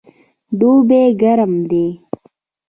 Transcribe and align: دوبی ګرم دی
دوبی 0.59 1.03
ګرم 1.21 1.51
دی 1.69 1.85